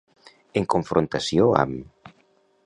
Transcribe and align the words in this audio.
En 0.61 0.65
confrontació 0.75 1.53
amb. 1.61 2.11